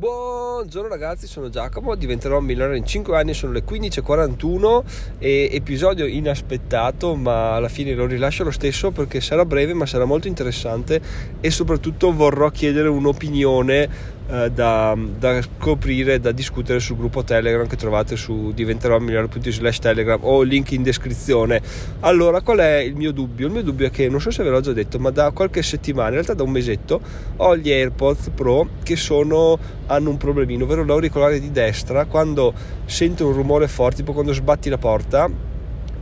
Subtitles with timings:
[0.00, 0.49] Whoa!
[0.60, 4.82] Buongiorno ragazzi, sono Giacomo, diventerò milionario in 5 anni, sono le 15.41
[5.18, 10.04] e episodio inaspettato ma alla fine lo rilascio lo stesso perché sarà breve ma sarà
[10.04, 11.00] molto interessante
[11.40, 17.74] e soprattutto vorrò chiedere un'opinione eh, da, da, scoprire, da discutere sul gruppo Telegram che
[17.74, 21.60] trovate su diventeròmigliore.it slash Telegram o link in descrizione.
[22.00, 23.48] Allora, qual è il mio dubbio?
[23.48, 25.62] Il mio dubbio è che, non so se ve l'ho già detto, ma da qualche
[25.62, 27.00] settimana, in realtà da un mesetto,
[27.38, 30.16] ho gli AirPods Pro che sono, hanno un
[30.50, 32.52] problemino, ovvero l'auricolare di destra, quando
[32.86, 35.30] sento un rumore forte, tipo quando sbatti la porta,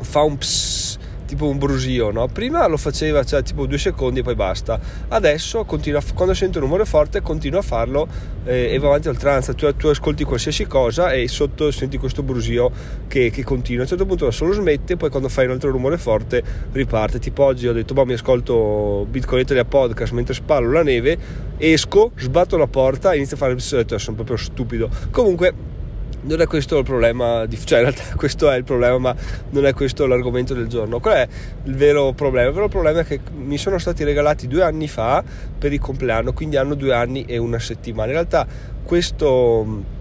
[0.00, 0.97] fa un psss
[1.28, 2.26] tipo un brusio, no?
[2.26, 4.80] Prima lo faceva, cioè tipo due secondi e poi basta.
[5.08, 8.08] Adesso continua, quando sento un rumore forte continua a farlo
[8.44, 9.54] eh, e va avanti al trance.
[9.54, 12.70] Tu, tu, ascolti qualsiasi cosa e sotto senti questo brusio
[13.06, 13.80] che, che, continua.
[13.80, 16.42] A un certo punto da solo smette, poi quando fai un altro rumore forte
[16.72, 17.18] riparte.
[17.18, 21.18] Tipo oggi ho detto, boh, mi ascolto Bitcoin Italia podcast mentre spallo la neve,
[21.58, 24.88] esco, sbatto la porta e inizio a fare il sono proprio stupido.
[25.10, 25.76] Comunque
[26.22, 29.14] non è questo il problema, di, cioè in realtà questo è il problema, ma
[29.50, 31.00] non è questo l'argomento del giorno.
[31.00, 31.28] Qual è
[31.64, 32.48] il vero problema?
[32.48, 35.22] Il vero problema è che mi sono stati regalati due anni fa
[35.58, 38.08] per il compleanno, quindi hanno due anni e una settimana.
[38.08, 38.46] In realtà
[38.82, 39.96] questo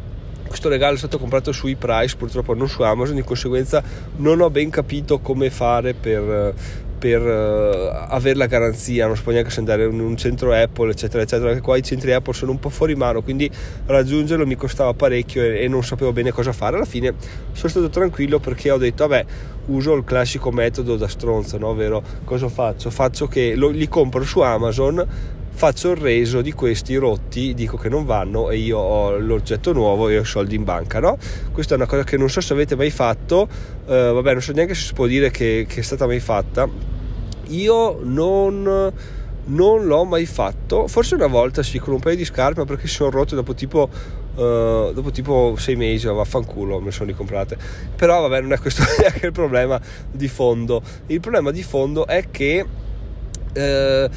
[0.47, 3.84] questo regalo è stato comprato su ePrice, purtroppo non su Amazon, di conseguenza
[4.16, 6.53] non ho ben capito come fare per,
[6.98, 11.23] per uh, avere la garanzia, non si può neanche andare in un centro Apple, eccetera,
[11.23, 13.50] eccetera, perché qua i centri Apple sono un po' fuori mano, quindi
[13.86, 16.75] raggiungerlo mi costava parecchio e, e non sapevo bene cosa fare.
[16.75, 17.14] Alla fine
[17.52, 19.25] sono stato tranquillo perché ho detto, vabbè,
[19.68, 21.68] uso il classico metodo da stronzo, no?
[21.68, 22.90] Ovvero, cosa faccio?
[22.90, 25.06] Faccio che lo, li compro su Amazon,
[25.58, 30.08] faccio il reso di questi rotti, dico che non vanno e io ho l'oggetto nuovo
[30.08, 31.17] e ho soldi in banca, no?
[31.52, 33.47] Questa è una cosa che non so se avete mai fatto,
[33.88, 36.69] eh, vabbè non so neanche se si può dire che, che è stata mai fatta,
[37.47, 38.94] io non
[39.45, 40.88] non l'ho mai fatto.
[40.88, 43.89] Forse una volta sì con un paio di scarpe perché si sono rotte dopo tipo
[44.35, 47.58] uh, dopo tipo sei mesi vaffanculo me sono ricomprate.
[47.95, 50.83] Però vabbè non è questo neanche il problema di fondo.
[51.08, 52.63] Il problema di fondo è che
[53.56, 54.09] uh,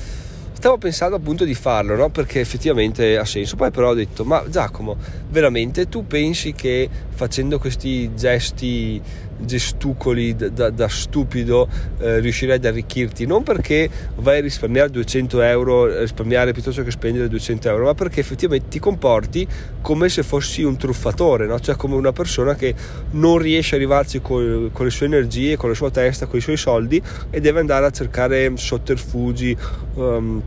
[0.61, 2.11] stavo pensando appunto di farlo, no?
[2.11, 3.57] perché effettivamente ha senso.
[3.57, 4.95] Poi però ho detto, ma Giacomo,
[5.31, 9.01] veramente tu pensi che facendo questi gesti,
[9.45, 11.69] gestucoli da, da, da stupido,
[11.99, 13.27] eh, riuscirai ad arricchirti?
[13.27, 18.21] Non perché vai a risparmiare 200 euro, risparmiare piuttosto che spendere 200 euro, ma perché
[18.21, 19.47] effettivamente ti comporti
[19.81, 21.59] come se fossi un truffatore, no?
[21.61, 22.75] cioè come una persona che
[23.13, 26.43] non riesce ad arrivarci con, con le sue energie, con la sua testa, con i
[26.43, 29.57] suoi soldi e deve andare a cercare sotterfugi.
[29.95, 30.43] Um,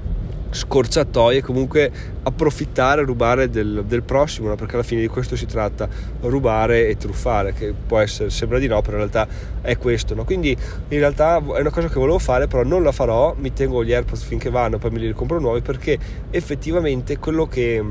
[0.53, 1.91] scorciatoie, comunque
[2.23, 4.55] approfittare, rubare del, del prossimo, no?
[4.55, 5.87] perché alla fine di questo si tratta,
[6.21, 9.27] rubare e truffare, che può essere, sembra di no, però in realtà
[9.61, 10.15] è questo.
[10.15, 10.23] No?
[10.23, 13.83] Quindi in realtà è una cosa che volevo fare, però non la farò, mi tengo
[13.83, 15.97] gli AirPods finché vanno, poi me li ricompro nuovi, perché
[16.29, 17.83] effettivamente quello che,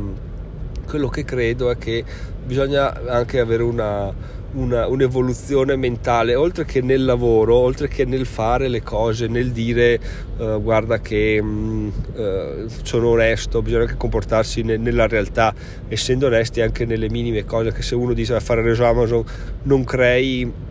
[0.86, 2.04] quello che credo è che
[2.44, 8.68] bisogna anche avere una una, un'evoluzione mentale, oltre che nel lavoro, oltre che nel fare
[8.68, 9.98] le cose, nel dire
[10.36, 15.54] uh, guarda che uh, sono onesto, bisogna anche comportarsi ne, nella realtà,
[15.88, 19.24] essendo onesti anche nelle minime cose, che se uno dice fare reso Amazon
[19.64, 20.70] non crei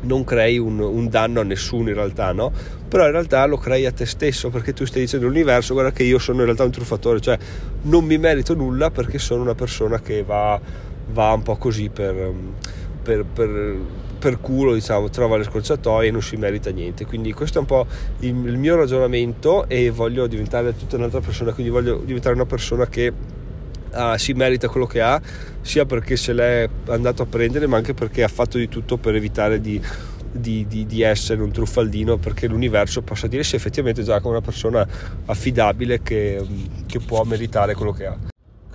[0.00, 2.52] non crei un, un, danno a nessuno in realtà, no?
[2.88, 6.04] Però in realtà lo crei a te stesso perché tu stai dicendo all'universo guarda che
[6.04, 7.36] io sono in realtà un truffatore, cioè
[7.82, 10.60] non mi merito nulla perché sono una persona che va,
[11.10, 12.32] va un po' così per
[13.08, 13.76] per, per,
[14.18, 17.66] per, culo diciamo, trova le scorciatoie e non si merita niente quindi questo è un
[17.66, 17.86] po'
[18.18, 22.86] il, il mio ragionamento e voglio diventare tutta un'altra persona quindi voglio diventare una persona
[22.86, 25.20] che uh, si merita quello che ha
[25.62, 29.14] sia perché se l'è andato a prendere ma anche perché ha fatto di tutto per
[29.14, 29.80] evitare di
[30.30, 34.44] di, di, di, essere un truffaldino perché l'universo possa dire se effettivamente Giacomo è una
[34.44, 34.86] persona
[35.24, 36.46] affidabile che,
[36.84, 38.16] che può meritare quello che ha.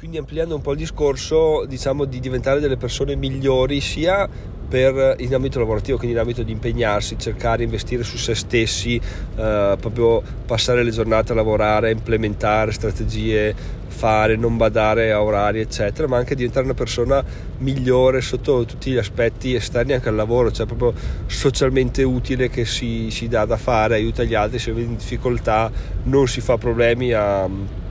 [0.04, 4.28] Quindi ampliando un po' il discorso, diciamo di diventare delle persone migliori sia
[4.68, 9.78] per in ambito lavorativo, quindi in ambito di impegnarsi, cercare investire su se stessi, eh,
[9.80, 13.56] proprio passare le giornate a lavorare, implementare strategie,
[13.88, 17.24] fare, non badare a orari, eccetera, ma anche diventare una persona
[17.60, 20.94] migliore sotto tutti gli aspetti esterni anche al lavoro, cioè proprio
[21.28, 25.72] socialmente utile che si, si dà da fare, aiuta gli altri, se vede in difficoltà,
[26.04, 27.82] non si fa problemi a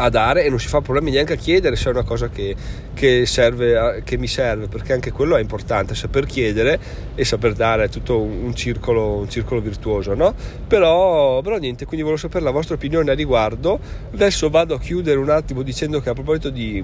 [0.00, 2.56] a dare e non si fa problemi neanche a chiedere se è una cosa che,
[2.94, 6.78] che, serve, che mi serve, perché anche quello è importante, saper chiedere
[7.14, 10.34] e saper dare, è tutto un circolo, un circolo virtuoso, no?
[10.66, 13.78] Però, però niente, quindi volevo sapere la vostra opinione a riguardo.
[14.12, 16.82] Adesso vado a chiudere un attimo dicendo che a proposito di,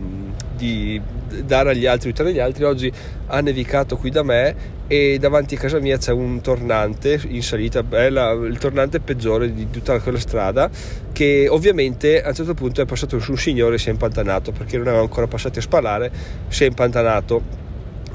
[0.55, 1.01] di
[1.45, 2.93] dare agli altri, aiutare gli altri, oggi
[3.27, 7.85] ha nevicato qui da me e davanti a casa mia c'è un tornante in salita,
[7.91, 10.71] è la, il tornante peggiore di tutta quella strada
[11.13, 14.53] che ovviamente a un certo punto è passato su un signore e si è impantanato
[14.53, 16.11] perché non aveva ancora passati a spalare,
[16.49, 17.65] si è impantanato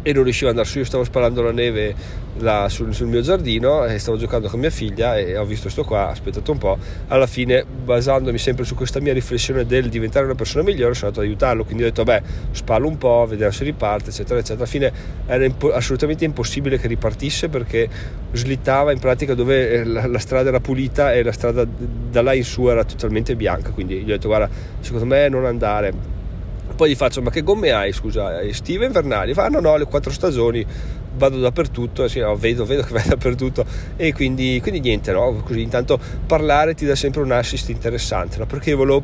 [0.04, 0.80] e non riuscivo ad andare su.
[0.80, 1.96] Io stavo spalando la neve
[2.38, 5.84] là sul, sul, mio giardino e stavo giocando con mia figlia e ho visto sto
[5.84, 6.78] qua, aspettate un po'.
[7.08, 11.24] Alla fine, basandomi sempre su questa mia riflessione del diventare una persona migliore, sono andato
[11.24, 11.64] ad aiutarlo.
[11.64, 12.22] Quindi ho detto, beh,
[12.52, 14.60] spallo un po', vediamo se riparte, eccetera, eccetera.
[14.60, 14.92] Alla fine
[15.26, 17.88] era impo- assolutamente impossibile che ripartisse perché
[18.32, 22.34] slittava in pratica dove eh, la, la, strada era pulita e la strada da là
[22.34, 23.72] in su era totalmente bianca.
[23.72, 24.50] Quindi gli ho detto, guarda,
[24.80, 26.11] secondo me non andare
[26.82, 29.36] poi gli faccio, ma che gomme hai, scusa, estive invernali?
[29.36, 30.66] Fa, no, no, le quattro stagioni,
[31.16, 33.66] vado dappertutto, sì, no, vedo, vedo che vai dappertutto
[33.96, 35.42] e quindi, quindi niente, no?
[35.44, 38.46] Così intanto parlare ti dà sempre un assist interessante, no?
[38.46, 39.04] Perché volevo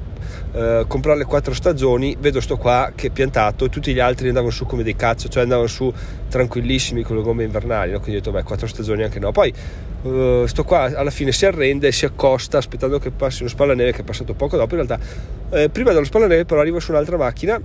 [0.54, 4.28] eh, comprare le quattro stagioni, vedo sto qua che è piantato e tutti gli altri
[4.28, 5.92] andavano su come dei cazzo, cioè andavano su
[6.30, 8.00] tranquillissimi con le gomme invernali, no?
[8.00, 9.32] Quindi ho detto, beh, quattro stagioni anche no.
[9.32, 9.54] Poi
[10.00, 13.92] Uh, sto qua alla fine si arrende e si accosta aspettando che passi uno spalaneve
[13.92, 15.04] che è passato poco dopo in realtà
[15.50, 17.60] eh, prima dello spalaneve però arriva su un'altra macchina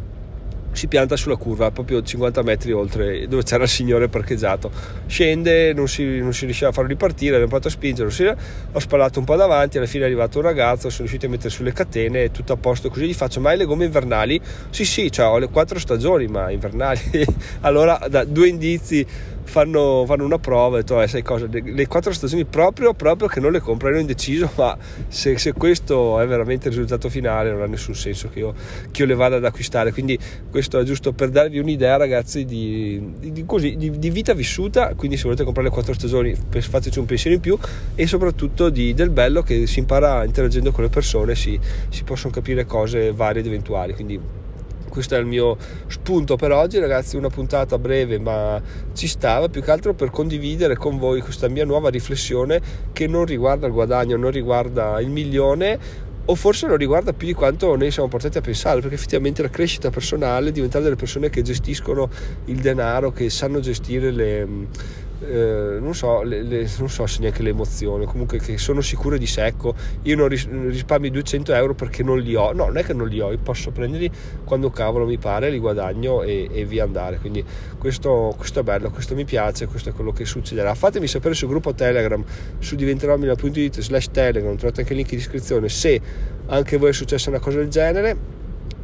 [0.72, 4.70] si pianta sulla curva proprio 50 metri oltre dove c'era il signore parcheggiato.
[5.06, 8.78] Scende non si, non si riusciva a farlo ripartire abbiamo provato a spingere si, ho
[8.78, 11.72] spalato un po' davanti alla fine è arrivato un ragazzo sono riusciti a mettere sulle
[11.72, 13.06] catene tutto a posto così.
[13.06, 14.40] Gli faccio mai le gomme invernali?
[14.70, 17.00] Sì sì cioè, ho le quattro stagioni ma invernali.
[17.60, 19.06] Allora da due indizi
[19.44, 23.28] fanno, fanno una prova e detto, eh, sai cosa, le, le, quattro stagioni proprio, proprio
[23.28, 24.76] che non le compro, ero indeciso, ma
[25.08, 28.54] se, se, questo è veramente il risultato finale non ha nessun senso che io,
[28.90, 30.18] che io, le vada ad acquistare, quindi
[30.50, 35.16] questo è giusto per darvi un'idea ragazzi di, di, di, così, di vita vissuta, quindi
[35.16, 37.58] se volete comprare le quattro stagioni fateci un pensiero in più
[37.94, 41.58] e soprattutto del bello che si impara interagendo con le persone, si,
[41.88, 44.41] si possono capire cose varie ed eventuali, quindi
[44.92, 45.56] questo è il mio
[45.86, 48.60] spunto per oggi ragazzi una puntata breve ma
[48.92, 52.60] ci stava più che altro per condividere con voi questa mia nuova riflessione
[52.92, 55.78] che non riguarda il guadagno non riguarda il milione
[56.26, 59.50] o forse non riguarda più di quanto noi siamo portati a pensare, perché effettivamente la
[59.50, 62.08] crescita personale, diventare delle persone che gestiscono
[62.44, 64.46] il denaro, che sanno gestire le,
[65.26, 69.18] eh, non, so, le, le, non so se neanche le emozioni, comunque che sono sicure
[69.18, 69.46] di sé.
[69.46, 72.92] Ecco, io non ris- risparmio 200 euro perché non li ho, no, non è che
[72.92, 74.10] non li ho, io posso prenderli
[74.44, 77.18] quando cavolo mi pare, li guadagno e, e via andare.
[77.18, 77.44] Quindi
[77.78, 80.74] questo, questo, è bello, questo mi piace, questo è quello che succederà.
[80.74, 82.22] Fatemi sapere sul gruppo Telegram
[82.58, 86.00] su diventeromila.it slash Telegram, trovate anche il link in descrizione se
[86.46, 88.41] anche voi è successa una cosa del genere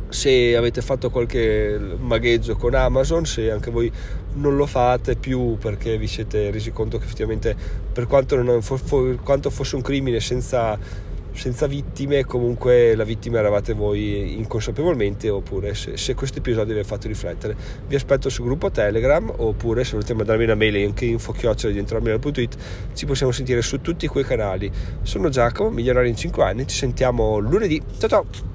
[0.08, 3.90] se avete fatto qualche magheggio con Amazon, se anche voi
[4.34, 7.56] non lo fate più perché vi siete resi conto che effettivamente
[7.92, 8.80] per quanto, non, for,
[9.22, 10.78] quanto fosse un crimine senza,
[11.32, 16.84] senza, vittime, comunque la vittima eravate voi inconsapevolmente oppure se, se questo episodio vi ha
[16.84, 17.56] fatto riflettere.
[17.86, 22.56] Vi aspetto sul gruppo Telegram oppure se volete mandarmi una mail anche info chioccioladientromila.it
[22.94, 24.70] ci possiamo sentire su tutti quei canali.
[25.02, 27.82] Sono Giacomo, migliorare in 5 anni, ci sentiamo lunedì.
[27.98, 28.47] Ciao ciao!